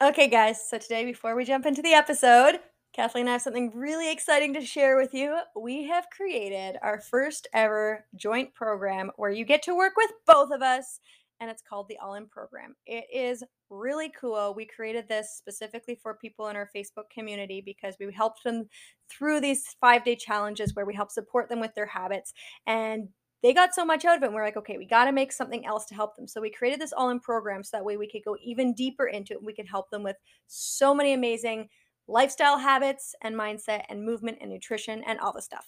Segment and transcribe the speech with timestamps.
[0.00, 2.60] Okay, guys, so today, before we jump into the episode,
[2.94, 5.36] Kathleen and I have something really exciting to share with you.
[5.60, 10.52] We have created our first ever joint program where you get to work with both
[10.52, 11.00] of us,
[11.40, 12.76] and it's called the All In Program.
[12.86, 14.54] It is really cool.
[14.54, 18.68] We created this specifically for people in our Facebook community because we helped them
[19.10, 22.32] through these five day challenges where we help support them with their habits.
[22.68, 23.08] And
[23.42, 24.26] they got so much out of it.
[24.26, 26.26] And we're like, okay, we got to make something else to help them.
[26.26, 29.06] So we created this all in program so that way we could go even deeper
[29.06, 29.42] into it.
[29.42, 31.68] We could help them with so many amazing
[32.08, 35.66] lifestyle habits and mindset and movement and nutrition and all the stuff.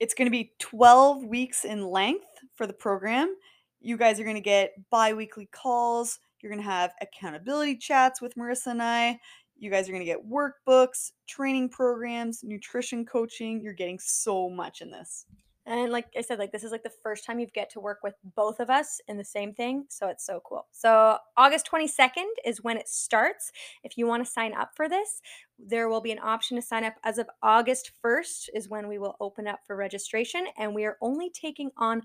[0.00, 2.26] It's going to be 12 weeks in length
[2.56, 3.34] for the program.
[3.80, 6.18] You guys are going to get bi weekly calls.
[6.40, 9.18] You're going to have accountability chats with Marissa and I.
[9.56, 13.60] You guys are going to get workbooks, training programs, nutrition coaching.
[13.62, 15.26] You're getting so much in this.
[15.66, 18.00] And like I said, like this is like the first time you get to work
[18.02, 19.86] with both of us in the same thing.
[19.88, 20.66] So it's so cool.
[20.72, 23.50] So August 22nd is when it starts.
[23.82, 25.22] If you want to sign up for this,
[25.58, 28.98] there will be an option to sign up as of August 1st is when we
[28.98, 30.46] will open up for registration.
[30.58, 32.02] And we are only taking on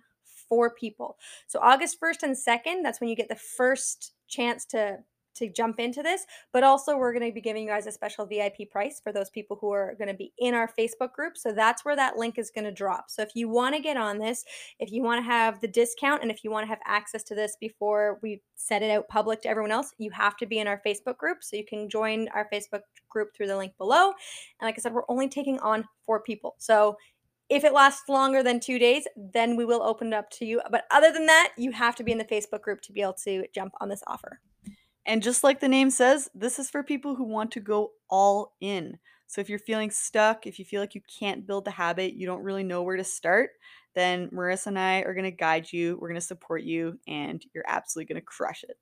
[0.48, 1.18] four people.
[1.48, 5.00] So August 1st and 2nd, that's when you get the first chance to
[5.36, 8.26] to jump into this, but also we're going to be giving you guys a special
[8.26, 11.38] VIP price for those people who are going to be in our Facebook group.
[11.38, 13.06] So that's where that link is going to drop.
[13.10, 14.44] So if you want to get on this,
[14.80, 17.36] if you want to have the discount and if you want to have access to
[17.36, 20.68] this before we set it out public to everyone else, you have to be in
[20.68, 21.38] our Facebook group.
[21.42, 24.08] So you can join our Facebook group through the link below.
[24.60, 26.56] And like I said, we're only taking on four people.
[26.58, 26.98] So
[27.50, 30.62] if it lasts longer than two days, then we will open it up to you.
[30.70, 33.14] But other than that, you have to be in the Facebook group to be able
[33.26, 34.40] to jump on this offer.
[35.06, 38.54] And just like the name says, this is for people who want to go all
[38.62, 39.00] in.
[39.28, 42.26] So if you're feeling stuck, if you feel like you can't build the habit, you
[42.26, 43.52] don't really know where to start,
[43.96, 45.98] then Marissa and I are going to guide you.
[46.00, 48.78] We're going to support you, and you're absolutely going to crush it.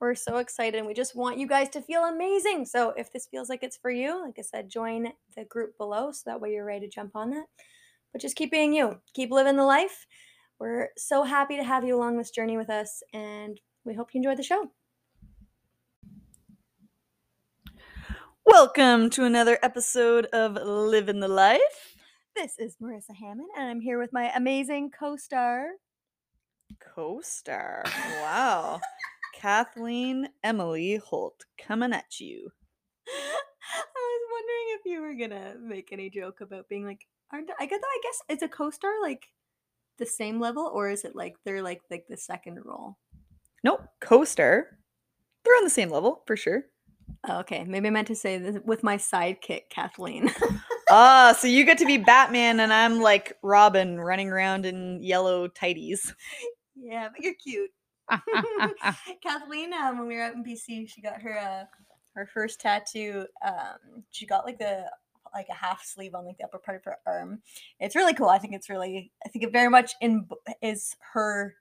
[0.00, 2.66] We're so excited and we just want you guys to feel amazing.
[2.66, 6.12] So if this feels like it's for you, like I said, join the group below
[6.12, 7.46] so that way you're ready to jump on that.
[8.12, 10.06] But just keep being you, keep living the life.
[10.60, 14.18] We're so happy to have you along this journey with us, and we hope you
[14.18, 14.70] enjoy the show.
[18.50, 21.96] Welcome to another episode of Living the Life.
[22.34, 25.66] This is Marissa Hamon, and I'm here with my amazing co star.
[26.80, 27.84] Co star.
[28.22, 28.80] Wow.
[29.34, 32.48] Kathleen Emily Holt coming at you.
[33.06, 37.66] I was wondering if you were gonna make any joke about being like, aren't I
[37.66, 39.26] guess I guess it's a co-star like
[39.98, 42.96] the same level, or is it like they're like like the second role?
[43.62, 44.78] Nope, co-star.
[45.44, 46.64] They're on the same level for sure.
[47.28, 50.30] Oh, okay, maybe I meant to say this with my sidekick, Kathleen.
[50.90, 55.46] Ah, so you get to be Batman and I'm like Robin running around in yellow
[55.46, 56.14] tighties.
[56.74, 57.70] yeah, but you're cute.
[59.22, 61.64] Kathleen, um, when we were out in BC, she got her uh,
[62.14, 63.26] her first tattoo.
[63.46, 64.84] Um, she got like the
[65.34, 67.42] like a half sleeve on like the upper part of her arm.
[67.80, 68.28] It's really cool.
[68.30, 69.12] I think it's really.
[69.26, 70.26] I think it very much in
[70.62, 71.54] is her.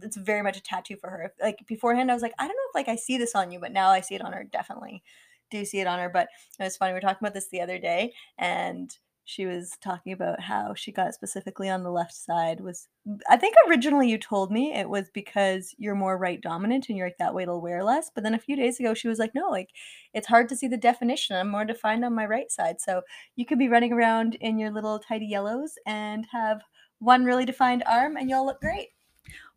[0.00, 1.32] It's very much a tattoo for her.
[1.40, 3.60] Like beforehand, I was like, I don't know if like I see this on you,
[3.60, 4.44] but now I see it on her.
[4.44, 5.02] Definitely
[5.50, 6.08] do see it on her.
[6.08, 6.28] But
[6.58, 6.92] it was funny.
[6.92, 10.90] We were talking about this the other day, and she was talking about how she
[10.90, 12.88] got specifically on the left side was
[13.30, 17.06] i think originally you told me it was because you're more right dominant and you're
[17.06, 19.34] like that way it'll wear less but then a few days ago she was like
[19.34, 19.70] no like
[20.12, 23.02] it's hard to see the definition i'm more defined on my right side so
[23.36, 26.62] you could be running around in your little tidy yellows and have
[26.98, 28.88] one really defined arm and you'll look great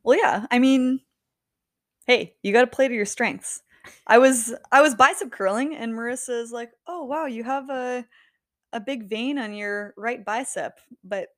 [0.05, 1.01] well yeah i mean
[2.07, 3.61] hey you got to play to your strengths
[4.07, 8.03] I was I was bicep curling and Marissa's like, "Oh, wow, you have a
[8.73, 11.29] a big vein on your right bicep." But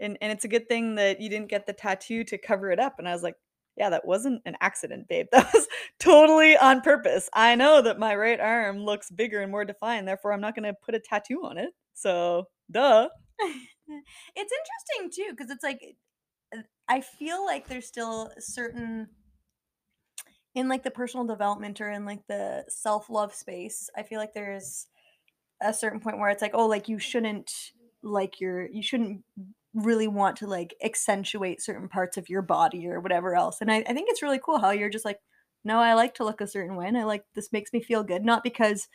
[0.00, 2.80] and and it's a good thing that you didn't get the tattoo to cover it
[2.80, 2.96] up.
[2.98, 3.36] And I was like,
[3.76, 5.28] "Yeah, that wasn't an accident, babe.
[5.32, 5.68] That was
[6.00, 7.30] totally on purpose.
[7.34, 10.64] I know that my right arm looks bigger and more defined, therefore I'm not going
[10.70, 13.08] to put a tattoo on it." So, duh.
[14.36, 15.80] it's interesting too because it's like
[16.54, 19.08] Uh, I feel like there's still certain
[20.54, 23.90] in like the personal development or in like the self-love space.
[23.96, 24.86] I feel like there's
[25.62, 27.50] a certain point where it's like, oh, like you shouldn't
[28.02, 29.22] like your you shouldn't
[29.72, 33.60] really want to like accentuate certain parts of your body or whatever else.
[33.60, 35.18] And I, I think it's really cool how you're just like,
[35.64, 38.04] no, I like to look a certain way and I like this makes me feel
[38.04, 38.24] good.
[38.24, 38.88] Not because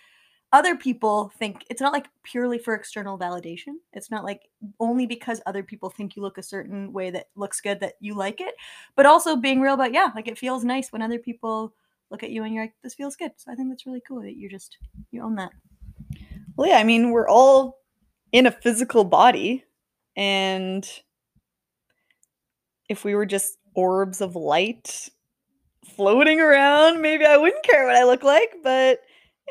[0.51, 3.75] other people think it's not like purely for external validation.
[3.93, 4.49] It's not like
[4.79, 8.15] only because other people think you look a certain way that looks good that you
[8.15, 8.55] like it,
[8.95, 11.73] but also being real about, yeah, like it feels nice when other people
[12.09, 13.31] look at you and you're like, this feels good.
[13.37, 14.77] So I think that's really cool that you're just,
[15.11, 15.51] you own that.
[16.55, 17.77] Well, yeah, I mean, we're all
[18.31, 19.63] in a physical body
[20.15, 20.87] and
[22.89, 25.09] if we were just orbs of light
[25.95, 28.99] floating around, maybe I wouldn't care what I look like, but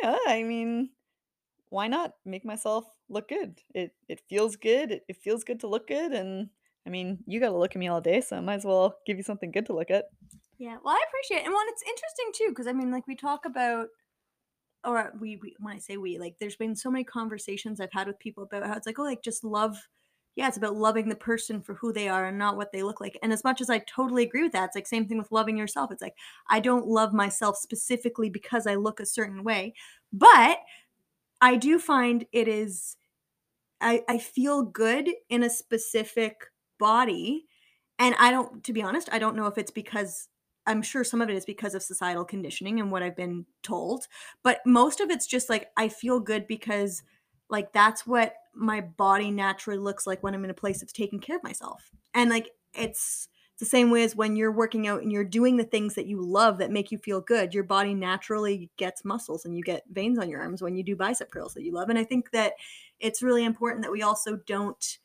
[0.03, 0.91] yeah, I mean,
[1.71, 3.61] why not make myself look good?
[3.75, 4.91] It it feels good.
[4.91, 6.51] It, it feels good to look good, and
[6.87, 8.97] I mean, you got to look at me all day, so I might as well
[9.07, 10.07] give you something good to look at.
[10.59, 11.47] Yeah, well, I appreciate it.
[11.47, 13.89] And one, it's interesting too, because I mean, like we talk about,
[14.85, 18.07] or we, we, when I say we, like there's been so many conversations I've had
[18.07, 19.77] with people about how it's like, oh, like just love.
[20.39, 23.01] Yeah, it's about loving the person for who they are and not what they look
[23.01, 23.19] like.
[23.23, 25.57] And as much as I totally agree with that, it's like same thing with loving
[25.59, 25.91] yourself.
[25.91, 26.15] It's like
[26.49, 29.75] I don't love myself specifically because I look a certain way,
[30.13, 30.59] but
[31.41, 32.97] I do find it is
[33.81, 36.47] I, I feel good in a specific
[36.79, 37.47] body.
[37.99, 40.29] And I don't, to be honest, I don't know if it's because
[40.67, 44.07] I'm sure some of it is because of societal conditioning and what I've been told,
[44.45, 47.03] but most of it's just like I feel good because
[47.51, 51.21] like that's what my body naturally looks like when I'm in a place of taking
[51.21, 51.91] care of myself.
[52.15, 53.29] And like it's
[53.59, 56.23] the same way as when you're working out and you're doing the things that you
[56.23, 60.19] love that make you feel good, your body naturally gets muscles and you get veins
[60.19, 61.89] on your arms when you do bicep curls that you love.
[61.89, 62.53] And I think that
[63.01, 64.99] it's really important that we also don't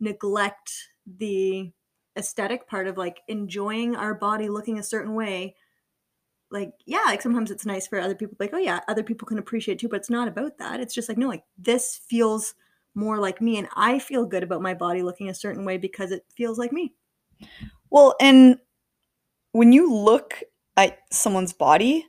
[0.00, 0.72] neglect
[1.06, 1.70] the
[2.16, 5.54] aesthetic part of like enjoying our body looking a certain way
[6.50, 9.38] like yeah like sometimes it's nice for other people like oh yeah other people can
[9.38, 10.80] appreciate too but it's not about that.
[10.80, 12.54] It's just like no like this feels
[12.94, 16.10] more like me and i feel good about my body looking a certain way because
[16.10, 16.94] it feels like me.
[17.90, 18.58] Well and
[19.52, 20.42] when you look
[20.76, 22.06] at someone's body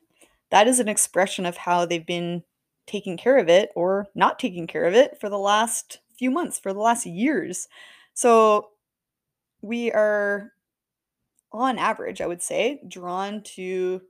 [0.52, 2.44] that is an expression of how they've been
[2.88, 6.60] taking care of it or not taking care of it for the last few months
[6.60, 7.68] for the last years.
[8.14, 8.70] So
[9.62, 10.54] we are
[11.52, 14.02] on average i would say drawn to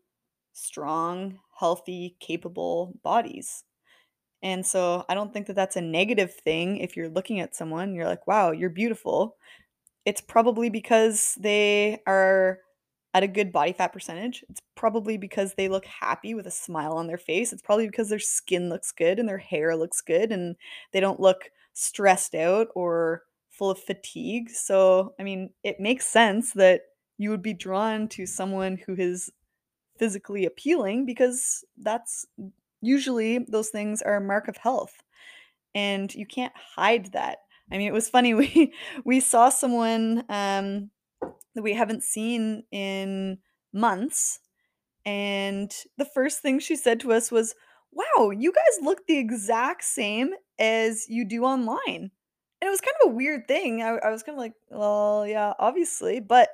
[0.53, 3.63] strong healthy capable bodies
[4.41, 7.93] and so I don't think that that's a negative thing if you're looking at someone,
[7.93, 9.35] you're like, wow, you're beautiful.
[10.05, 12.59] It's probably because they are
[13.13, 14.43] at a good body fat percentage.
[14.49, 17.51] It's probably because they look happy with a smile on their face.
[17.51, 20.55] It's probably because their skin looks good and their hair looks good and
[20.93, 24.49] they don't look stressed out or full of fatigue.
[24.49, 26.81] So, I mean, it makes sense that
[27.17, 29.29] you would be drawn to someone who is
[29.99, 32.25] physically appealing because that's
[32.81, 35.03] usually those things are a mark of health
[35.75, 37.39] and you can't hide that.
[37.71, 38.73] I mean, it was funny we
[39.05, 40.91] we saw someone um
[41.55, 43.39] that we haven't seen in
[43.73, 44.39] months
[45.05, 47.55] and the first thing she said to us was,
[47.91, 52.11] "Wow, you guys look the exact same as you do online."
[52.61, 53.81] And it was kind of a weird thing.
[53.81, 56.49] I, I was kind of like, "Well, yeah, obviously," but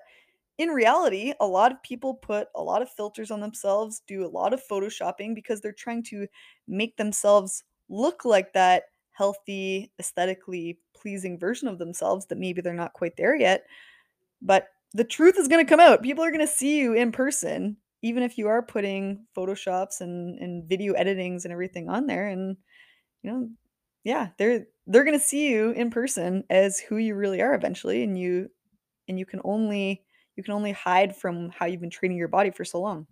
[0.57, 4.27] in reality, a lot of people put a lot of filters on themselves, do a
[4.27, 6.27] lot of photoshopping because they're trying to
[6.67, 12.93] make themselves look like that healthy, aesthetically pleasing version of themselves that maybe they're not
[12.93, 13.65] quite there yet.
[14.41, 16.01] But the truth is going to come out.
[16.01, 20.39] People are going to see you in person, even if you are putting photoshops and,
[20.39, 22.27] and video editings and everything on there.
[22.29, 22.55] And,
[23.23, 23.49] you know,
[24.05, 28.03] yeah, they're they're going to see you in person as who you really are eventually
[28.03, 28.49] and you
[29.07, 30.04] and you can only
[30.35, 33.07] you can only hide from how you've been treating your body for so long.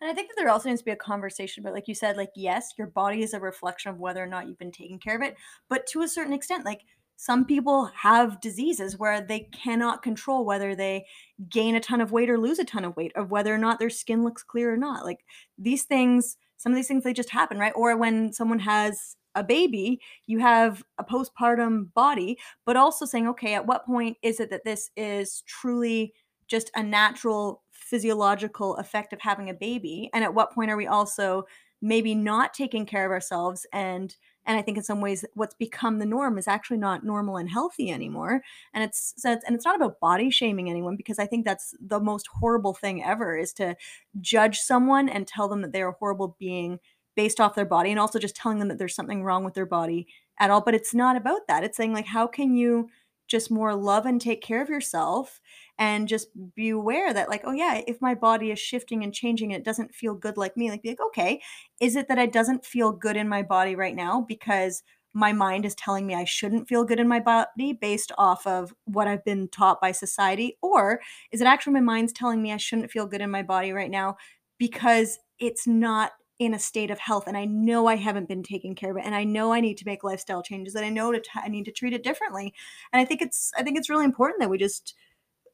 [0.00, 2.16] And I think that there also needs to be a conversation about, like you said,
[2.16, 5.14] like, yes, your body is a reflection of whether or not you've been taking care
[5.14, 5.36] of it.
[5.68, 6.80] But to a certain extent, like,
[7.16, 11.04] some people have diseases where they cannot control whether they
[11.48, 13.78] gain a ton of weight or lose a ton of weight, of whether or not
[13.78, 15.04] their skin looks clear or not.
[15.04, 15.24] Like,
[15.56, 17.72] these things, some of these things, they just happen, right?
[17.76, 23.54] Or when someone has a baby, you have a postpartum body, but also saying, okay,
[23.54, 26.12] at what point is it that this is truly
[26.52, 30.86] just a natural physiological effect of having a baby and at what point are we
[30.86, 31.44] also
[31.80, 33.66] maybe not taking care of ourselves?
[33.72, 37.36] And and i think in some ways what's become the norm is actually not normal
[37.38, 38.42] and healthy anymore.
[38.74, 41.74] And it's, so it's and it's not about body shaming anyone because i think that's
[41.80, 43.76] the most horrible thing ever is to
[44.20, 46.78] judge someone and tell them that they're a horrible being
[47.16, 49.66] based off their body and also just telling them that there's something wrong with their
[49.66, 50.06] body
[50.38, 50.60] at all.
[50.60, 51.64] But it's not about that.
[51.64, 52.88] It's saying like how can you
[53.32, 55.40] just more love and take care of yourself
[55.78, 59.52] and just be aware that like oh yeah if my body is shifting and changing
[59.52, 61.40] and it doesn't feel good like me like be like okay
[61.80, 64.84] is it that it doesn't feel good in my body right now because
[65.14, 68.72] my mind is telling me I shouldn't feel good in my body based off of
[68.84, 70.56] what I've been taught by society?
[70.62, 71.00] Or
[71.32, 73.90] is it actually my mind's telling me I shouldn't feel good in my body right
[73.90, 74.16] now
[74.58, 78.74] because it's not in a state of health and I know I haven't been taking
[78.74, 81.12] care of it and I know I need to make lifestyle changes and I know
[81.12, 82.52] to t- I need to treat it differently.
[82.92, 84.94] And I think it's I think it's really important that we just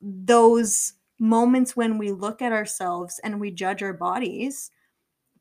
[0.00, 4.70] those moments when we look at ourselves and we judge our bodies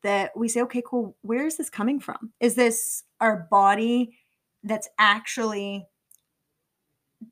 [0.01, 4.17] that we say okay cool where is this coming from is this our body
[4.63, 5.85] that's actually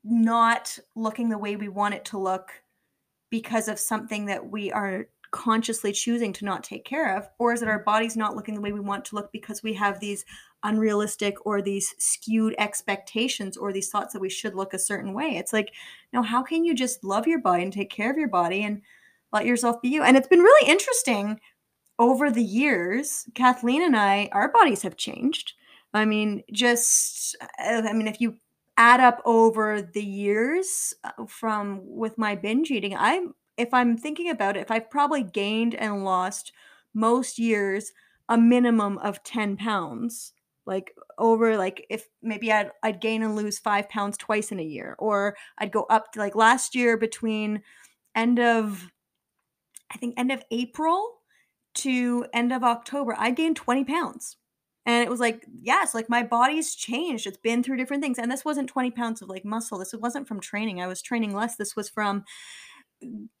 [0.04, 2.52] not looking the way we want it to look
[3.30, 7.60] because of something that we are consciously choosing to not take care of or is
[7.60, 10.24] it our body's not looking the way we want to look because we have these
[10.64, 15.36] unrealistic or these skewed expectations or these thoughts that we should look a certain way?
[15.36, 15.74] It's like
[16.14, 18.80] no how can you just love your body and take care of your body and
[19.30, 20.02] let yourself be you?
[20.02, 21.38] And it's been really interesting
[21.98, 25.52] over the years kathleen and i our bodies have changed.
[25.92, 28.36] I mean just i mean if you
[28.78, 34.30] add up over the years uh, from with my binge eating i'm if I'm thinking
[34.30, 36.52] about it, if I've probably gained and lost
[36.94, 37.92] most years
[38.28, 40.32] a minimum of 10 pounds,
[40.66, 44.64] like over like if maybe I'd I'd gain and lose five pounds twice in a
[44.64, 47.62] year, or I'd go up to like last year between
[48.14, 48.90] end of
[49.92, 51.20] I think end of April
[51.76, 54.36] to end of October, I gained 20 pounds.
[54.86, 57.26] And it was like, yes, like my body's changed.
[57.26, 58.18] It's been through different things.
[58.18, 59.78] And this wasn't 20 pounds of like muscle.
[59.78, 60.80] This wasn't from training.
[60.80, 61.56] I was training less.
[61.56, 62.24] This was from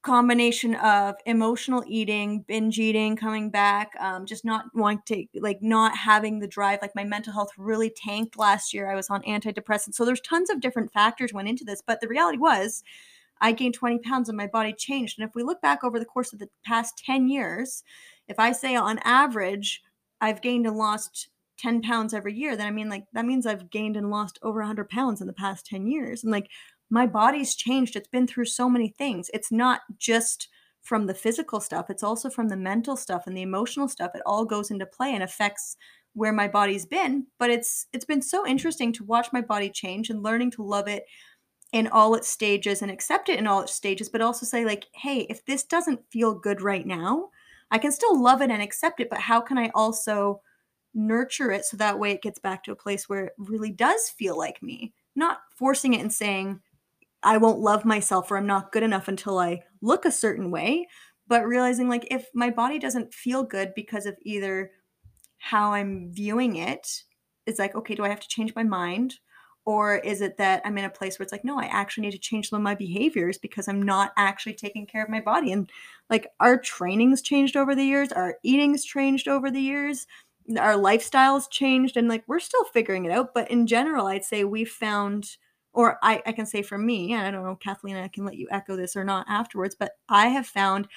[0.02, 5.96] combination of emotional eating, binge eating, coming back, um, just not wanting to, like, not
[5.96, 6.80] having the drive.
[6.82, 8.90] Like, my mental health really tanked last year.
[8.90, 9.94] I was on antidepressants.
[9.94, 11.82] So, there's tons of different factors went into this.
[11.86, 12.82] But the reality was,
[13.40, 15.18] I gained 20 pounds and my body changed.
[15.18, 17.82] And if we look back over the course of the past 10 years,
[18.28, 19.82] if I say on average,
[20.20, 23.70] I've gained and lost 10 pounds every year, then I mean, like, that means I've
[23.70, 26.22] gained and lost over 100 pounds in the past 10 years.
[26.22, 26.50] And like,
[26.90, 27.96] my body's changed.
[27.96, 29.30] It's been through so many things.
[29.34, 30.48] It's not just
[30.82, 34.12] from the physical stuff, it's also from the mental stuff and the emotional stuff.
[34.14, 35.76] It all goes into play and affects
[36.14, 40.10] where my body's been, but it's it's been so interesting to watch my body change
[40.10, 41.04] and learning to love it
[41.72, 44.86] in all its stages and accept it in all its stages, but also say like,
[44.94, 47.30] "Hey, if this doesn't feel good right now,
[47.70, 50.42] I can still love it and accept it, but how can I also
[50.94, 54.10] nurture it so that way it gets back to a place where it really does
[54.10, 56.62] feel like me?" Not forcing it and saying,
[57.22, 60.86] I won't love myself or I'm not good enough until I look a certain way.
[61.28, 64.70] But realizing, like, if my body doesn't feel good because of either
[65.38, 67.02] how I'm viewing it,
[67.46, 69.16] it's like, okay, do I have to change my mind?
[69.64, 72.12] Or is it that I'm in a place where it's like, no, I actually need
[72.12, 75.50] to change some of my behaviors because I'm not actually taking care of my body?
[75.50, 75.68] And
[76.08, 80.06] like, our training's changed over the years, our eating's changed over the years,
[80.60, 83.34] our lifestyles changed, and like, we're still figuring it out.
[83.34, 85.36] But in general, I'd say we've found
[85.76, 88.38] or I, I can say for me, and I don't know, Kathleen, I can let
[88.38, 90.88] you echo this or not afterwards, but I have found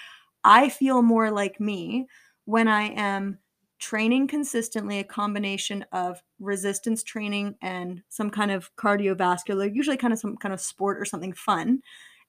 [0.46, 2.08] I feel more like me
[2.46, 3.40] when I am
[3.78, 10.20] training consistently a combination of resistance training and some kind of cardiovascular, usually kind of
[10.20, 11.82] some kind of sport or something fun,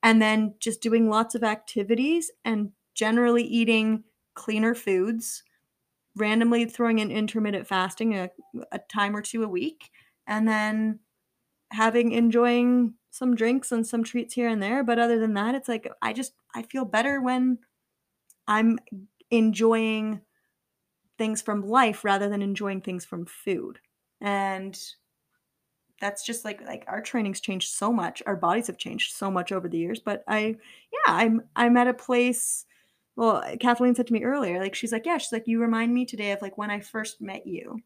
[0.02, 4.02] and then just doing lots of activities and generally eating
[4.34, 5.44] cleaner foods,
[6.16, 8.28] randomly throwing in intermittent fasting a,
[8.72, 9.90] a time or two a week,
[10.26, 10.98] and then
[11.70, 15.68] having enjoying some drinks and some treats here and there but other than that it's
[15.68, 17.58] like i just i feel better when
[18.46, 18.78] i'm
[19.30, 20.20] enjoying
[21.20, 23.78] things from life rather than enjoying things from food.
[24.22, 24.78] And
[26.00, 29.52] that's just like like our training's changed so much our bodies have changed so much
[29.52, 30.56] over the years but i
[30.90, 32.64] yeah i'm i'm at a place
[33.16, 36.06] well kathleen said to me earlier like she's like yeah she's like you remind me
[36.06, 37.78] today of like when i first met you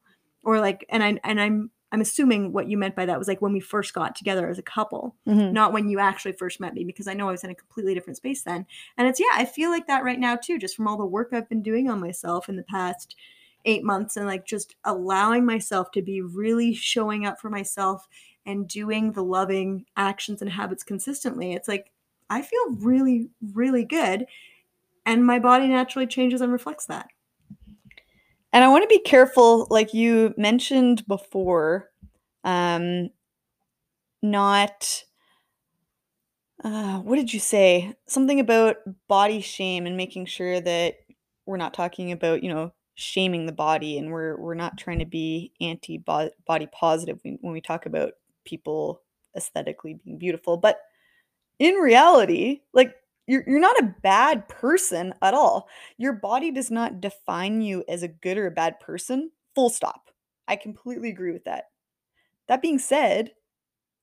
[0.44, 3.40] or like and i and i'm I'm assuming what you meant by that was like
[3.40, 5.52] when we first got together as a couple, mm-hmm.
[5.52, 7.94] not when you actually first met me, because I know I was in a completely
[7.94, 8.66] different space then.
[8.98, 11.28] And it's, yeah, I feel like that right now too, just from all the work
[11.32, 13.14] I've been doing on myself in the past
[13.64, 18.08] eight months and like just allowing myself to be really showing up for myself
[18.44, 21.52] and doing the loving actions and habits consistently.
[21.52, 21.92] It's like,
[22.28, 24.26] I feel really, really good.
[25.06, 27.08] and my body naturally changes and reflects that.
[28.54, 31.90] And I want to be careful, like you mentioned before,
[32.44, 33.10] um,
[34.22, 35.02] not.
[36.62, 37.92] Uh, what did you say?
[38.06, 38.76] Something about
[39.08, 40.94] body shame and making sure that
[41.46, 45.04] we're not talking about, you know, shaming the body and we're we're not trying to
[45.04, 48.12] be anti body positive when, when we talk about
[48.44, 49.02] people
[49.36, 50.56] aesthetically being beautiful.
[50.56, 50.78] But
[51.58, 52.94] in reality, like
[53.26, 55.68] you're you're not a bad person at all.
[55.96, 59.30] Your body does not define you as a good or a bad person.
[59.54, 60.10] Full stop.
[60.46, 61.64] I completely agree with that.
[62.48, 63.32] That being said,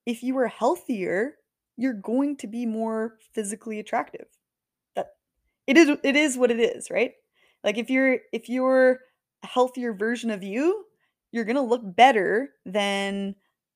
[0.06, 1.36] if you are healthier,
[1.76, 4.26] you're going to be more physically attractive.
[4.96, 5.14] That
[5.66, 7.12] it is it is what it is, right?
[7.62, 9.00] Like if you're if you're
[9.42, 10.84] a healthier version of you,
[11.30, 13.34] you're going to look better than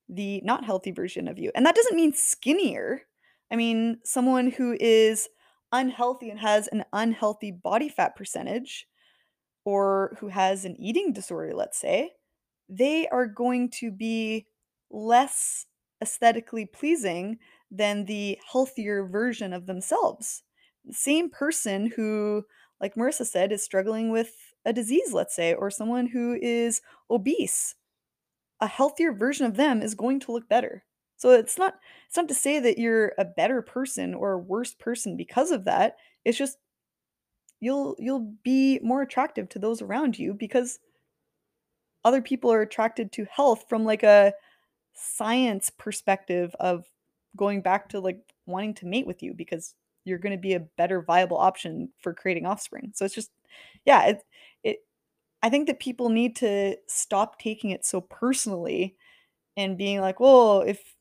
[0.09, 1.51] the not healthy version of you.
[1.55, 3.03] And that doesn't mean skinnier.
[3.51, 5.29] I mean, someone who is
[5.73, 8.87] unhealthy and has an unhealthy body fat percentage
[9.65, 12.13] or who has an eating disorder, let's say,
[12.69, 14.47] they are going to be
[14.91, 15.67] less
[16.03, 17.39] aesthetically pleasing
[17.71, 20.43] than the healthier version of themselves.
[20.85, 22.45] The same person who,
[22.81, 24.33] like Marissa said, is struggling with
[24.65, 26.81] a disease, let's say, or someone who is
[27.11, 27.75] obese,
[28.61, 30.85] a healthier version of them is going to look better.
[31.17, 31.75] So it's not
[32.09, 35.65] it's not to say that you're a better person or a worse person because of
[35.65, 35.97] that.
[36.25, 36.59] It's just
[37.61, 40.79] you'll you'll be more attractive to those around you because
[42.05, 44.33] other people are attracted to health from like a
[44.95, 46.87] science perspective of
[47.37, 50.61] going back to like wanting to mate with you because you're going to be a
[50.61, 52.93] better viable option for creating offspring.
[52.95, 53.31] So it's just
[53.87, 54.23] yeah, it
[54.65, 54.79] it
[55.43, 58.97] I think that people need to stop taking it so personally
[59.59, 60.96] and being like, "Well, if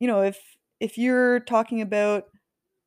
[0.00, 0.40] you know, if
[0.80, 2.24] if you're talking about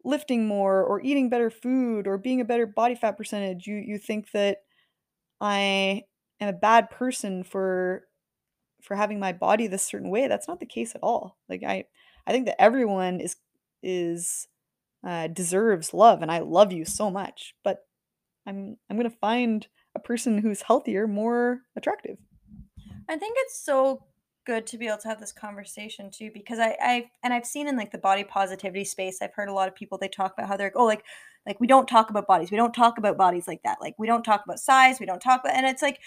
[0.04, 3.98] lifting more or eating better food or being a better body fat percentage, you you
[3.98, 4.60] think that
[5.40, 6.04] I
[6.42, 8.08] am a bad person for
[8.82, 10.28] for having my body this certain way.
[10.28, 11.38] That's not the case at all.
[11.48, 11.86] Like I
[12.28, 13.38] I think that everyone is
[13.82, 14.48] is
[15.06, 17.86] uh, deserves love and I love you so much, but
[18.48, 22.18] I'm I'm to find a person who's healthier more attractive.
[23.10, 24.06] I think it's so
[24.46, 27.68] good to be able to have this conversation too because I I and I've seen
[27.68, 30.48] in like the body positivity space I've heard a lot of people they talk about
[30.48, 31.04] how they're like oh like
[31.46, 32.52] like we don't talk about bodies.
[32.52, 33.80] We don't talk about bodies like that.
[33.82, 35.00] Like we don't talk about size.
[35.00, 36.00] We don't talk about and it's like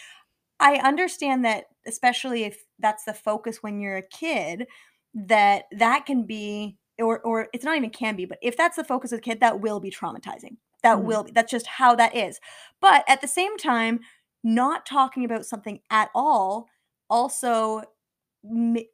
[0.60, 4.66] I understand that especially if that's the focus when you're a kid
[5.14, 8.84] that that can be or or it's not even can be but if that's the
[8.84, 10.56] focus of the kid that will be traumatizing.
[10.82, 11.04] That Mhm.
[11.04, 12.40] will be that's just how that is.
[12.80, 14.00] But at the same time
[14.44, 16.68] not talking about something at all
[17.10, 17.82] also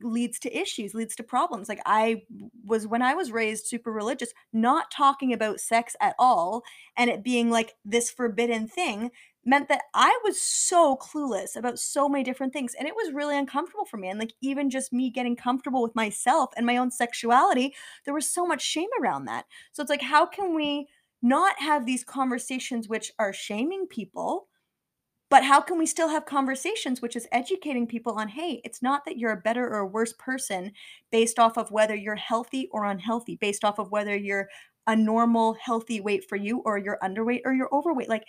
[0.01, 1.69] leads to issues leads to problems.
[1.69, 2.23] Like i
[2.65, 6.62] was when i was raised super religious not talking about sex at all
[6.97, 9.11] and it being like this forbidden thing
[9.45, 13.37] meant that i was so clueless about so many different things and it was really
[13.37, 16.91] uncomfortable for me and like even just me getting comfortable with myself and my own
[16.91, 19.47] sexuality there was so much shame around that.
[19.73, 20.88] So it's like how can we
[21.23, 24.49] not have these conversations which are shaming people
[25.33, 29.07] but how can we still have conversations, which is educating people on, hey, it's not
[29.07, 30.71] that you're a better or a worse person
[31.11, 34.51] based off of whether you're healthy or unhealthy, based off of whether you're
[34.87, 38.11] a normal, healthy weight for you or you're underweight or you're overweight.
[38.11, 38.25] Like,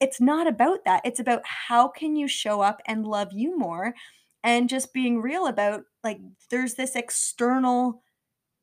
[0.00, 1.00] it's not about that.
[1.04, 3.94] It's about how can you show up and love you more
[4.42, 6.18] and just being real about like
[6.50, 8.02] there's this external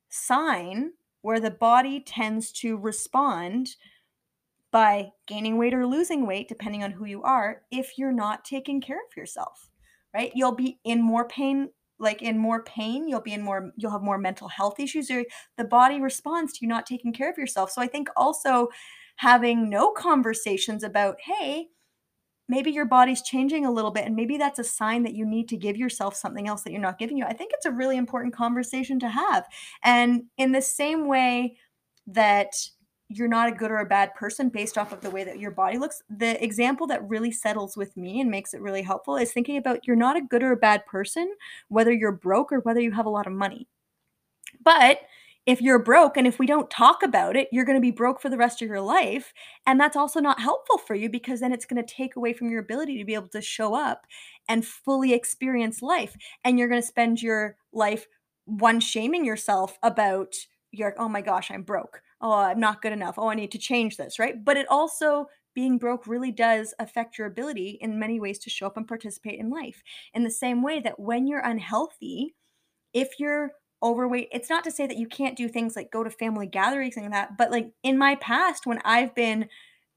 [0.10, 3.78] sign where the body tends to respond
[4.76, 8.82] by gaining weight or losing weight, depending on who you are, if you're not taking
[8.82, 9.70] care of yourself,
[10.14, 10.34] right?
[10.36, 14.02] You'll be in more pain, like in more pain, you'll be in more, you'll have
[14.02, 15.24] more mental health issues, or
[15.58, 17.72] the body responds to you not taking care of yourself.
[17.72, 18.68] So I think also
[19.16, 21.68] having no conversations about, hey,
[22.50, 25.48] maybe your body's changing a little bit and maybe that's a sign that you need
[25.48, 27.24] to give yourself something else that you're not giving you.
[27.24, 29.46] I think it's a really important conversation to have.
[29.86, 31.56] And in the same way
[32.08, 32.54] that
[33.10, 35.52] you're not a good or a bad person based off of the way that your
[35.52, 36.02] body looks.
[36.10, 39.86] The example that really settles with me and makes it really helpful is thinking about
[39.86, 41.32] you're not a good or a bad person,
[41.68, 43.68] whether you're broke or whether you have a lot of money.
[44.64, 45.02] But
[45.46, 48.20] if you're broke and if we don't talk about it, you're going to be broke
[48.20, 49.32] for the rest of your life.
[49.68, 52.50] And that's also not helpful for you because then it's going to take away from
[52.50, 54.08] your ability to be able to show up
[54.50, 56.16] and fully experience life.
[56.44, 58.08] And you're going to spend your life
[58.46, 60.34] one shaming yourself about
[60.72, 62.02] you're oh my gosh, I'm broke.
[62.22, 63.16] Oh, I'm not good enough.
[63.18, 64.44] Oh, I need to change this, right?
[64.44, 68.68] But it also being broke really does affect your ability in many ways to show
[68.68, 69.82] up and participate in life.
[70.14, 72.36] In the same way that when you're unhealthy,
[72.94, 76.10] if you're overweight, it's not to say that you can't do things like go to
[76.10, 79.50] family gatherings and that, but like in my past, when I've been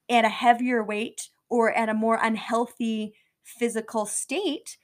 [0.09, 4.77] at a heavier weight or at a more unhealthy physical state,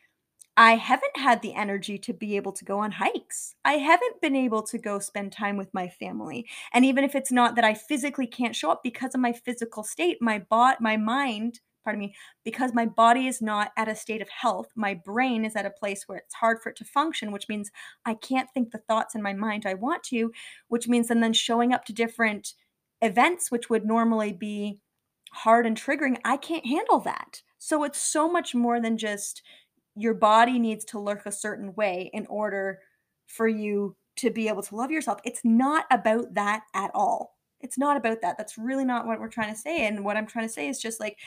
[0.57, 3.55] I haven't had the energy to be able to go on hikes.
[3.65, 6.47] I haven't been able to go spend time with my family.
[6.73, 9.83] And even if it's not that I physically can't show up because of my physical
[9.83, 12.15] state, my bot my mind, pardon me,
[12.45, 15.69] because my body is not at a state of health, my brain is at a
[15.69, 17.69] place where it's hard for it to function, which means
[18.05, 20.31] I can't think the thoughts in my mind I want to,
[20.69, 22.53] which means and then showing up to different
[23.01, 24.79] events which would normally be
[25.33, 27.41] hard and triggering, I can't handle that.
[27.57, 29.41] So it's so much more than just
[29.95, 32.79] your body needs to look a certain way in order
[33.27, 35.19] for you to be able to love yourself.
[35.23, 37.37] It's not about that at all.
[37.61, 38.37] It's not about that.
[38.37, 39.87] That's really not what we're trying to say.
[39.87, 41.17] And what I'm trying to say is just like,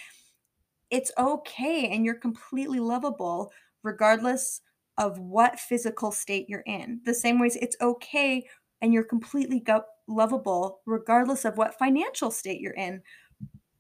[0.91, 3.51] it's okay and you're completely lovable
[3.83, 4.61] regardless
[4.97, 7.01] of what physical state you're in.
[7.05, 8.47] The same ways it's okay
[8.81, 13.03] and you're completely go- lovable regardless of what financial state you're in.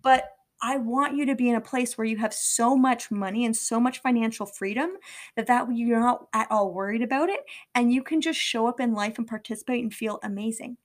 [0.03, 3.45] But I want you to be in a place where you have so much money
[3.45, 4.91] and so much financial freedom
[5.37, 7.41] that that you're not at all worried about it
[7.75, 10.77] and you can just show up in life and participate and feel amazing.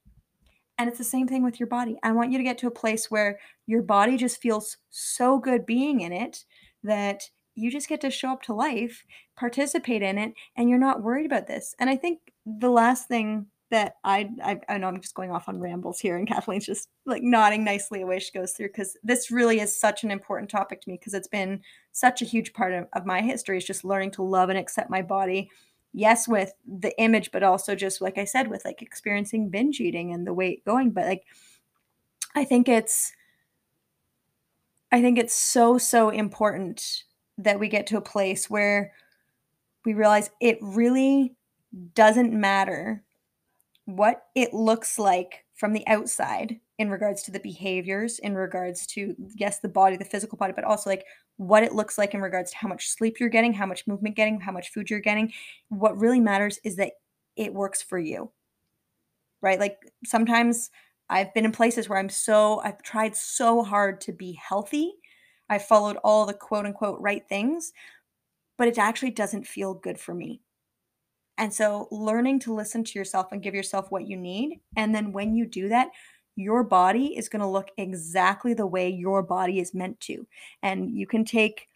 [0.77, 1.97] And it's the same thing with your body.
[2.03, 5.65] I want you to get to a place where your body just feels so good
[5.65, 6.45] being in it
[6.83, 9.05] that you just get to show up to life,
[9.37, 11.75] participate in it, and you're not worried about this.
[11.79, 15.49] And I think the last thing that I, I I know I'm just going off
[15.49, 19.31] on rambles here, and Kathleen's just like nodding nicely away she goes through because this
[19.31, 21.59] really is such an important topic to me because it's been
[21.91, 24.89] such a huge part of, of my history is just learning to love and accept
[24.89, 25.49] my body.
[25.91, 30.13] Yes, with the image, but also just like I said, with like experiencing binge eating
[30.13, 30.91] and the weight going.
[30.91, 31.23] But like
[32.35, 33.11] I think it's
[34.91, 37.05] I think it's so, so important
[37.39, 38.93] that we get to a place where
[39.83, 41.33] we realize it really
[41.95, 43.03] doesn't matter
[43.85, 49.15] what it looks like from the outside in regards to the behaviors, in regards to,
[49.35, 51.05] yes, the body, the physical body, but also like
[51.37, 54.15] what it looks like in regards to how much sleep you're getting, how much movement
[54.15, 55.31] getting, how much food you're getting.
[55.69, 56.93] What really matters is that
[57.35, 58.31] it works for you.
[59.41, 59.59] Right?
[59.59, 60.69] Like sometimes
[61.09, 64.93] I've been in places where I'm so I've tried so hard to be healthy.
[65.49, 67.73] I followed all the quote unquote right things,
[68.57, 70.41] but it actually doesn't feel good for me.
[71.37, 74.59] And so learning to listen to yourself and give yourself what you need.
[74.75, 75.89] And then when you do that,
[76.35, 80.27] your body is going to look exactly the way your body is meant to.
[80.61, 81.67] And you can take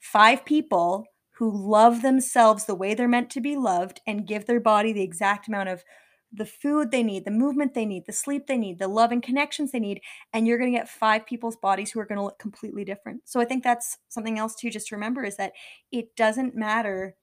[0.00, 4.60] five people who love themselves the way they're meant to be loved and give their
[4.60, 5.84] body the exact amount of
[6.32, 9.22] the food they need, the movement they need, the sleep they need, the love and
[9.22, 10.00] connections they need,
[10.32, 13.20] and you're going to get five people's bodies who are going to look completely different.
[13.24, 15.52] So I think that's something else too just to remember is that
[15.92, 17.16] it doesn't matter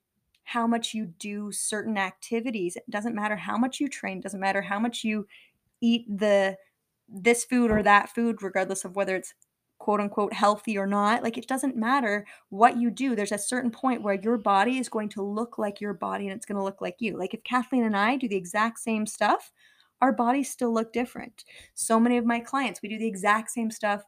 [0.44, 2.76] how much you do certain activities.
[2.76, 5.26] It doesn't matter how much you train, doesn't matter how much you
[5.80, 6.56] eat the
[7.08, 9.34] this food or that food regardless of whether it's
[9.78, 11.22] quote unquote healthy or not.
[11.22, 13.16] Like it doesn't matter what you do.
[13.16, 16.36] There's a certain point where your body is going to look like your body and
[16.36, 17.18] it's going to look like you.
[17.18, 19.50] Like if Kathleen and I do the exact same stuff,
[20.00, 21.44] our bodies still look different.
[21.74, 24.02] So many of my clients, we do the exact same stuff,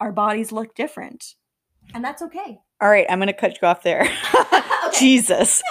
[0.00, 1.34] our bodies look different.
[1.94, 2.60] And that's okay.
[2.80, 4.04] All right, I'm going to cut you off there.
[4.98, 5.62] Jesus.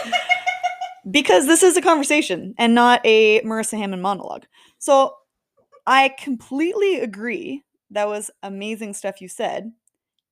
[1.10, 4.46] because this is a conversation and not a Marissa Hamon monologue.
[4.80, 5.13] So
[5.86, 7.63] I completely agree.
[7.92, 9.72] That was amazing stuff you said.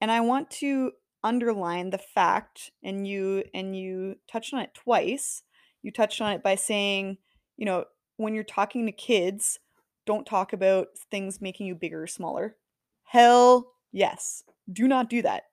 [0.02, 0.92] And I want to
[1.24, 5.44] underline the fact and you and you touched on it twice.
[5.82, 7.18] You touched on it by saying,
[7.58, 7.86] you know,
[8.18, 9.60] when you're talking to kids,
[10.06, 12.56] don't talk about things making you bigger or smaller.
[13.04, 14.44] Hell yes.
[14.72, 15.44] Do not do that.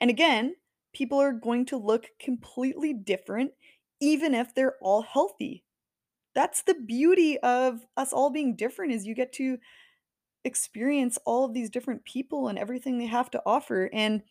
[0.00, 0.56] And again,
[0.94, 3.52] people are going to look completely different
[4.00, 5.64] even if they're all healthy.
[6.34, 9.58] That's the beauty of us all being different is you get to
[10.44, 14.22] experience all of these different people and everything they have to offer and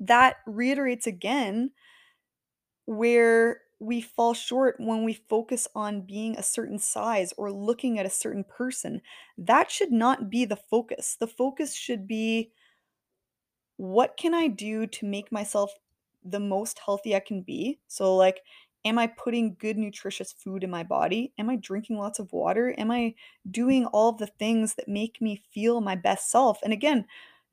[0.00, 1.72] that reiterates again
[2.86, 8.06] where we fall short when we focus on being a certain size or looking at
[8.06, 9.00] a certain person.
[9.36, 11.16] That should not be the focus.
[11.18, 12.52] The focus should be
[13.78, 15.72] what can I do to make myself
[16.24, 17.80] the most healthy I can be?
[17.88, 18.42] So, like,
[18.84, 21.32] am I putting good, nutritious food in my body?
[21.38, 22.74] Am I drinking lots of water?
[22.78, 23.16] Am I
[23.50, 26.60] doing all the things that make me feel my best self?
[26.64, 27.06] And again,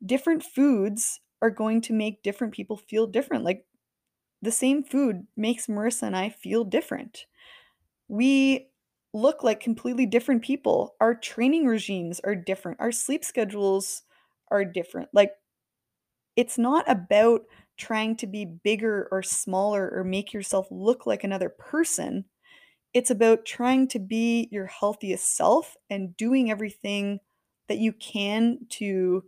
[0.06, 3.44] different foods are going to make different people feel different.
[3.44, 3.66] Like,
[4.42, 7.26] the same food makes Marissa and I feel different.
[8.08, 8.68] We
[9.12, 10.94] look like completely different people.
[11.00, 12.80] Our training regimes are different.
[12.80, 14.02] Our sleep schedules
[14.50, 15.10] are different.
[15.12, 15.32] Like,
[16.36, 17.42] it's not about
[17.76, 22.24] trying to be bigger or smaller or make yourself look like another person.
[22.94, 27.20] It's about trying to be your healthiest self and doing everything
[27.68, 29.24] that you can to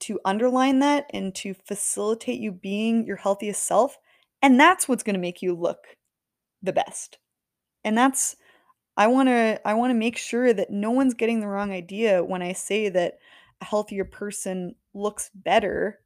[0.00, 3.98] to underline that and to facilitate you being your healthiest self.
[4.40, 5.84] And that's what's going to make you look
[6.62, 7.18] the best.
[7.84, 8.36] And that's
[8.96, 12.24] I want to I want to make sure that no one's getting the wrong idea
[12.24, 13.18] when I say that
[13.60, 16.00] a healthier person looks better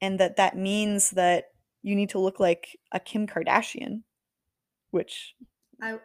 [0.00, 1.46] and that that means that
[1.82, 4.02] you need to look like a Kim Kardashian,
[4.90, 5.34] which
[5.80, 5.98] I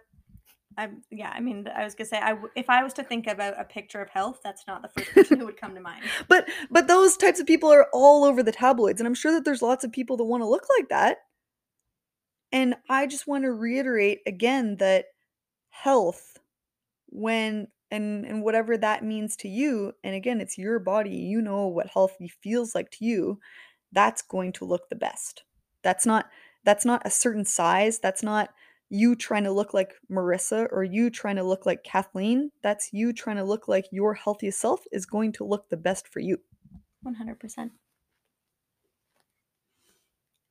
[0.77, 3.59] I yeah, I mean, I was gonna say, I if I was to think about
[3.59, 6.03] a picture of health, that's not the first person who would come to mind.
[6.27, 9.45] but but those types of people are all over the tabloids and I'm sure that
[9.45, 11.19] there's lots of people that want to look like that.
[12.51, 15.05] And I just want to reiterate again that
[15.69, 16.37] health
[17.07, 21.67] when and and whatever that means to you and again it's your body you know
[21.67, 23.39] what healthy feels like to you
[23.95, 25.43] that's going to look the best.
[25.81, 26.29] That's not
[26.63, 28.49] that's not a certain size that's not
[28.89, 33.13] you trying to look like marissa or you trying to look like kathleen that's you
[33.13, 36.37] trying to look like your healthiest self is going to look the best for you.
[37.05, 37.71] 100%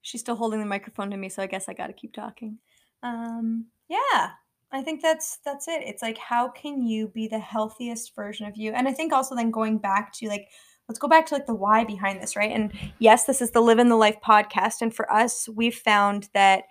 [0.03, 2.59] she's still holding the microphone to me so i guess i gotta keep talking.
[3.03, 4.31] Um yeah
[4.75, 5.83] I think that's that's it.
[5.83, 8.73] It's like how can you be the healthiest version of you?
[8.73, 10.49] And I think also then going back to like
[10.89, 12.51] let's go back to like the why behind this, right?
[12.51, 16.29] And yes, this is the Live in the Life podcast and for us we've found
[16.35, 16.65] that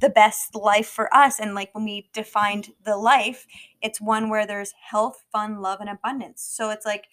[0.00, 3.46] the best life for us and like when we defined the life,
[3.82, 6.42] it's one where there's health, fun, love and abundance.
[6.42, 7.06] So it's like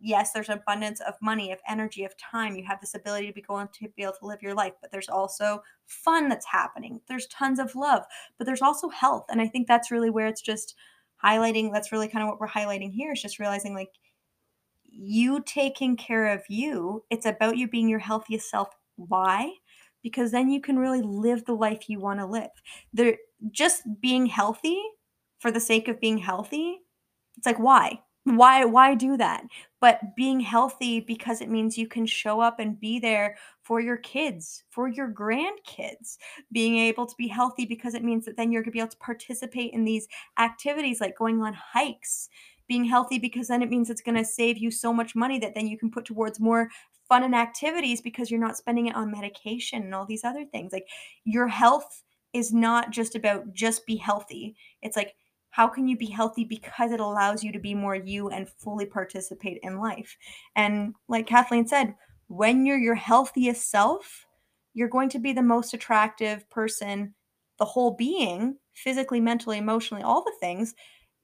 [0.00, 2.56] yes, there's an abundance of money, of energy, of time.
[2.56, 4.90] You have this ability to be going to be able to live your life, but
[4.90, 7.00] there's also fun that's happening.
[7.08, 8.04] There's tons of love,
[8.36, 9.26] but there's also health.
[9.30, 10.74] And I think that's really where it's just
[11.24, 11.72] highlighting.
[11.72, 13.90] That's really kind of what we're highlighting here is just realizing like
[14.90, 17.04] you taking care of you.
[17.10, 18.68] It's about you being your healthiest self.
[18.96, 19.52] Why?
[20.02, 22.50] Because then you can really live the life you want to live.
[22.92, 23.16] There,
[23.50, 24.80] just being healthy
[25.38, 26.78] for the sake of being healthy.
[27.36, 28.00] It's like why?
[28.36, 29.44] Why why do that?
[29.80, 33.96] But being healthy because it means you can show up and be there for your
[33.98, 36.18] kids, for your grandkids.
[36.52, 38.90] Being able to be healthy because it means that then you're going to be able
[38.90, 42.28] to participate in these activities like going on hikes.
[42.66, 45.54] Being healthy because then it means it's going to save you so much money that
[45.54, 46.68] then you can put towards more
[47.08, 50.72] fun and activities because you're not spending it on medication and all these other things.
[50.72, 50.86] Like
[51.24, 54.56] your health is not just about just be healthy.
[54.82, 55.14] It's like
[55.58, 58.86] how can you be healthy because it allows you to be more you and fully
[58.86, 60.16] participate in life?
[60.54, 61.96] And like kathleen said
[62.28, 64.24] when you're your healthiest self
[64.72, 67.12] you're going to be the most attractive person
[67.58, 70.76] the whole being physically mentally emotionally all the things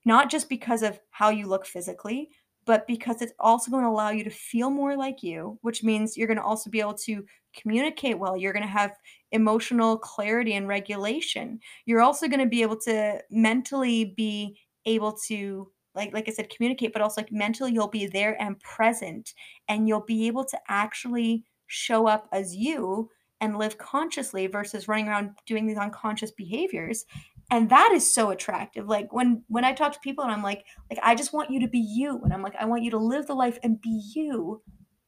[0.05, 2.29] not just because of how you look physically
[2.65, 6.17] but because it's also going to allow you to feel more like you, which means
[6.17, 8.37] you're going to also be able to communicate well.
[8.37, 8.93] You're going to have
[9.33, 11.61] emotional clarity and regulation.
[11.87, 16.51] You're also going to be able to mentally be able to like like I said
[16.51, 19.33] communicate but also like mentally you'll be there and present
[19.69, 23.09] and you'll be able to actually show up as you
[23.41, 27.05] and live consciously versus running around doing these unconscious behaviors
[27.51, 30.65] and that is so attractive like when when i talk to people and i'm like
[30.91, 32.99] like i just want you to be you and i'm like i want you to
[32.99, 34.63] live the life and be you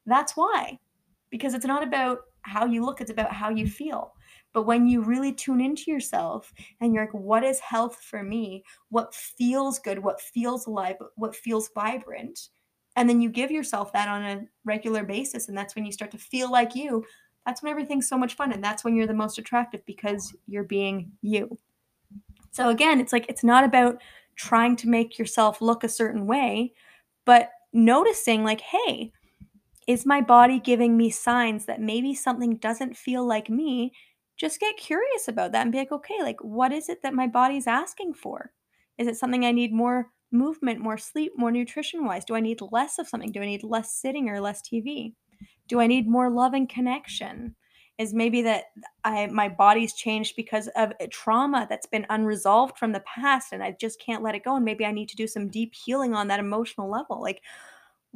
[0.07, 0.79] that's why
[1.31, 4.13] because it's not about how you look it's about how you feel.
[4.53, 8.65] But when you really tune into yourself and you're like what is health for me?
[8.89, 9.99] What feels good?
[9.99, 10.97] What feels alive?
[11.17, 12.49] What feels vibrant?
[12.97, 16.11] And then you give yourself that on a regular basis and that's when you start
[16.13, 17.05] to feel like you
[17.47, 20.65] that's when everything's so much fun and that's when you're the most attractive because you're
[20.65, 21.57] being you.
[22.51, 24.03] So again, it's like it's not about
[24.35, 26.73] trying to make yourself look a certain way,
[27.25, 29.13] but noticing like, hey,
[29.87, 33.93] is my body giving me signs that maybe something doesn't feel like me?
[34.37, 37.27] Just get curious about that and be like, okay, like what is it that my
[37.27, 38.53] body's asking for?
[38.99, 42.25] Is it something I need more movement, more sleep, more nutrition wise?
[42.25, 43.33] Do I need less of something?
[43.33, 45.15] Do I need less sitting or less TV?
[45.69, 47.55] Do I need more love and connection?
[47.99, 48.65] is maybe that
[49.05, 53.75] I my body's changed because of trauma that's been unresolved from the past and I
[53.81, 56.29] just can't let it go and maybe I need to do some deep healing on
[56.29, 57.23] that emotional level.
[57.23, 57.43] Like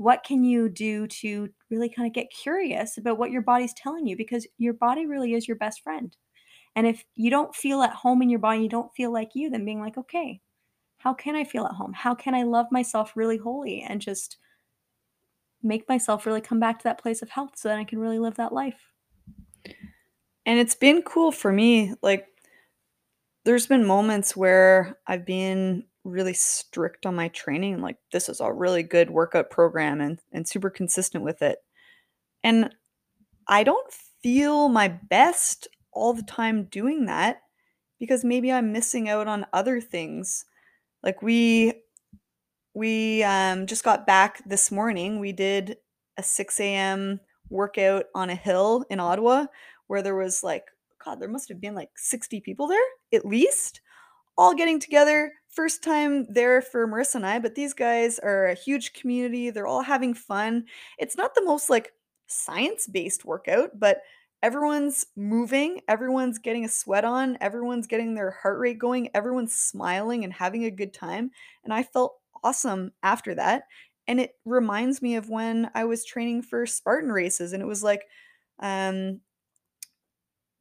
[0.00, 4.06] what can you do to really kind of get curious about what your body's telling
[4.06, 6.16] you because your body really is your best friend.
[6.74, 9.50] And if you don't feel at home in your body, you don't feel like you,
[9.50, 10.40] then being like, okay,
[10.96, 11.92] how can I feel at home?
[11.92, 14.38] How can I love myself really wholly and just
[15.62, 18.18] make myself really come back to that place of health so that I can really
[18.18, 18.80] live that life?
[20.46, 21.92] And it's been cool for me.
[22.00, 22.26] Like,
[23.44, 27.80] there's been moments where I've been really strict on my training.
[27.80, 31.58] Like, this is a really good workout program and, and super consistent with it.
[32.42, 32.74] And
[33.46, 37.42] I don't feel my best all the time doing that
[37.98, 40.46] because maybe I'm missing out on other things.
[41.02, 41.74] Like we
[42.74, 45.18] we um, just got back this morning.
[45.18, 45.76] We did
[46.16, 47.20] a 6 a.m.
[47.48, 49.46] workout on a hill in Ottawa
[49.88, 50.64] where there was like,
[51.04, 52.78] God, there must have been like 60 people there
[53.12, 53.80] at least,
[54.38, 55.32] all getting together.
[55.50, 59.50] First time there for Marissa and I, but these guys are a huge community.
[59.50, 60.64] They're all having fun.
[60.98, 61.92] It's not the most like
[62.28, 64.00] science based workout, but
[64.42, 70.22] everyone's moving, everyone's getting a sweat on, everyone's getting their heart rate going, everyone's smiling
[70.24, 71.30] and having a good time.
[71.64, 73.64] And I felt awesome after that.
[74.06, 77.82] And it reminds me of when I was training for Spartan races and it was
[77.82, 78.06] like
[78.60, 79.20] um,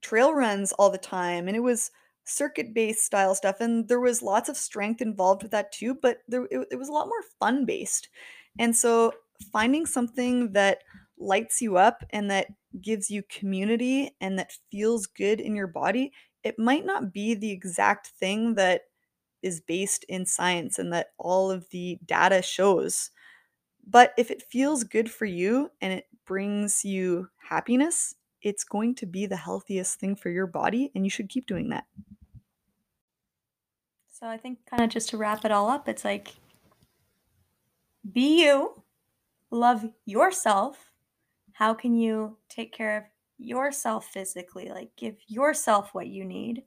[0.01, 1.47] trail runs all the time.
[1.47, 1.91] And it was
[2.29, 3.59] circuit based style stuff.
[3.59, 6.89] And there was lots of strength involved with that too, but there, it, it was
[6.89, 8.09] a lot more fun based.
[8.57, 9.13] And so
[9.51, 10.79] finding something that
[11.17, 12.47] lights you up and that
[12.81, 16.13] gives you community and that feels good in your body,
[16.43, 18.83] it might not be the exact thing that
[19.41, 23.11] is based in science and that all of the data shows.
[23.87, 29.05] But if it feels good for you and it brings you happiness, it's going to
[29.05, 31.85] be the healthiest thing for your body, and you should keep doing that.
[34.19, 36.33] So I think, kind of just to wrap it all up, it's like
[38.11, 38.83] be you,
[39.49, 40.91] love yourself.
[41.53, 43.03] How can you take care of
[43.37, 44.69] yourself physically?
[44.69, 46.63] Like, give yourself what you need.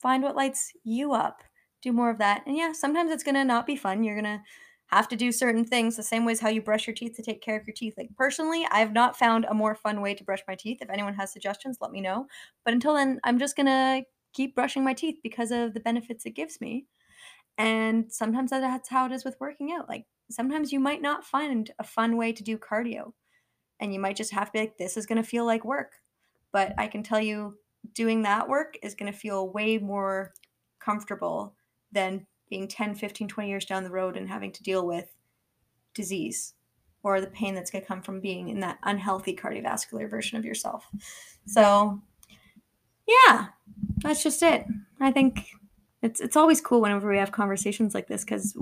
[0.00, 1.42] Find what lights you up.
[1.82, 2.42] Do more of that.
[2.46, 4.02] And yeah, sometimes it's going to not be fun.
[4.02, 4.42] You're going to
[4.86, 7.22] have to do certain things the same way as how you brush your teeth to
[7.22, 7.94] take care of your teeth.
[7.96, 10.78] Like personally, I've not found a more fun way to brush my teeth.
[10.80, 12.26] If anyone has suggestions, let me know.
[12.64, 16.26] But until then, I'm just going to keep brushing my teeth because of the benefits
[16.26, 16.86] it gives me.
[17.58, 19.88] And sometimes that's how it is with working out.
[19.88, 23.12] Like sometimes you might not find a fun way to do cardio
[23.80, 25.92] and you might just have to be like this is going to feel like work.
[26.52, 27.58] But I can tell you
[27.94, 30.32] doing that work is going to feel way more
[30.80, 31.54] comfortable
[31.90, 35.14] than being 10, 15, 20 years down the road and having to deal with
[35.94, 36.54] disease
[37.02, 40.44] or the pain that's going to come from being in that unhealthy cardiovascular version of
[40.44, 40.86] yourself.
[41.46, 42.00] So,
[43.26, 43.46] yeah,
[43.98, 44.64] that's just it.
[45.00, 45.46] I think
[46.02, 48.56] it's it's always cool whenever we have conversations like this because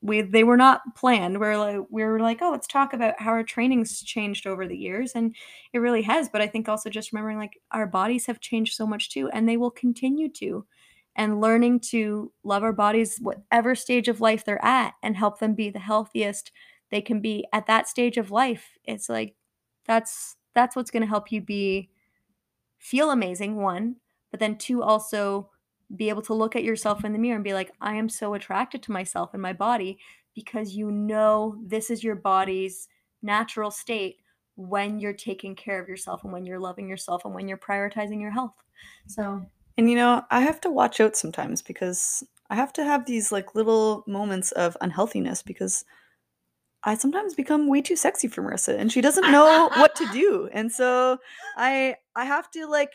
[0.00, 1.40] we they were not planned.
[1.40, 4.76] We're like we were like, oh, let's talk about how our training's changed over the
[4.76, 5.34] years, and
[5.72, 6.28] it really has.
[6.28, 9.48] But I think also just remembering like our bodies have changed so much too, and
[9.48, 10.66] they will continue to
[11.16, 15.54] and learning to love our bodies whatever stage of life they're at and help them
[15.54, 16.50] be the healthiest
[16.90, 19.34] they can be at that stage of life it's like
[19.86, 21.88] that's that's what's going to help you be
[22.84, 23.96] feel amazing one
[24.30, 25.50] but then two also
[25.96, 28.34] be able to look at yourself in the mirror and be like i am so
[28.34, 29.98] attracted to myself and my body
[30.34, 32.88] because you know this is your body's
[33.22, 34.16] natural state
[34.56, 38.20] when you're taking care of yourself and when you're loving yourself and when you're prioritizing
[38.20, 38.54] your health.
[39.06, 39.44] So
[39.76, 43.32] and you know, I have to watch out sometimes because I have to have these
[43.32, 45.84] like little moments of unhealthiness because
[46.84, 50.48] I sometimes become way too sexy for Marissa and she doesn't know what to do.
[50.54, 51.18] And so
[51.56, 52.92] I I have to like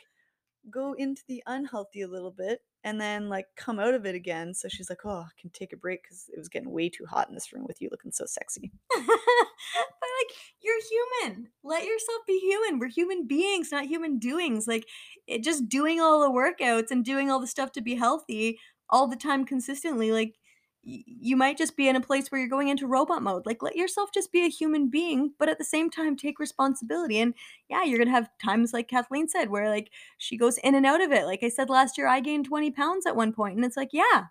[0.70, 4.54] go into the unhealthy a little bit and then like come out of it again.
[4.54, 7.06] So she's like, "Oh, I can take a break because it was getting way too
[7.06, 10.80] hot in this room with you looking so sexy." but like, you're
[11.22, 11.50] human.
[11.64, 12.80] Let yourself be human.
[12.80, 14.68] We're human beings, not human doings.
[14.68, 14.86] Like,
[15.28, 19.08] it, just doing all the workouts and doing all the stuff to be healthy all
[19.08, 20.36] the time consistently, like
[20.84, 23.46] you might just be in a place where you're going into robot mode.
[23.46, 27.20] Like, let yourself just be a human being, but at the same time, take responsibility.
[27.20, 27.34] And
[27.70, 30.86] yeah, you're going to have times, like Kathleen said, where like she goes in and
[30.86, 31.26] out of it.
[31.26, 33.90] Like I said last year, I gained 20 pounds at one point, And it's like,
[33.92, 34.26] yeah,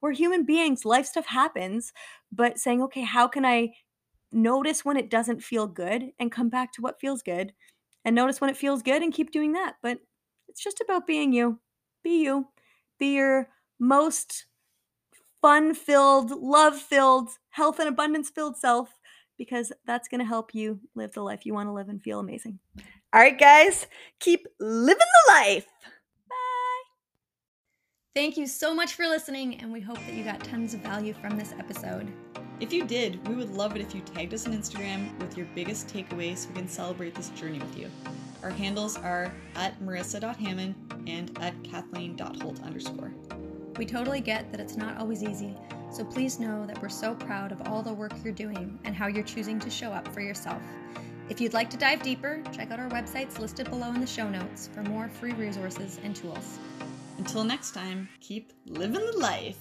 [0.00, 0.84] we're human beings.
[0.84, 1.92] Life stuff happens.
[2.32, 3.74] But saying, okay, how can I
[4.32, 7.52] notice when it doesn't feel good and come back to what feels good?
[8.04, 9.74] And notice when it feels good and keep doing that.
[9.82, 9.98] But
[10.48, 11.60] it's just about being you.
[12.02, 12.48] Be you.
[12.98, 14.46] Be your most
[15.40, 18.94] fun filled, love filled, health and abundance filled self
[19.38, 22.20] because that's going to help you live the life you want to live and feel
[22.20, 22.58] amazing.
[23.12, 23.86] All right, guys,
[24.20, 25.66] keep living the life.
[26.28, 26.82] Bye.
[28.14, 31.14] Thank you so much for listening, and we hope that you got tons of value
[31.14, 32.12] from this episode.
[32.60, 35.46] If you did, we would love it if you tagged us on Instagram with your
[35.54, 37.90] biggest takeaway so we can celebrate this journey with you.
[38.42, 40.74] Our handles are at marissa.hamon
[41.06, 43.14] and at kathleen.holt underscore.
[43.76, 45.56] We totally get that it's not always easy,
[45.90, 49.06] so please know that we're so proud of all the work you're doing and how
[49.06, 50.62] you're choosing to show up for yourself.
[51.28, 54.28] If you'd like to dive deeper, check out our websites listed below in the show
[54.28, 56.58] notes for more free resources and tools.
[57.18, 59.58] Until next time, keep living the life.